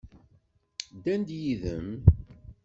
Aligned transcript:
Ddan-d 0.95 1.29
yid-m? 1.41 1.89